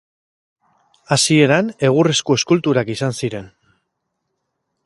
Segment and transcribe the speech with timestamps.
[1.15, 3.49] Hasieran egurrezko eskulturak izan ziren.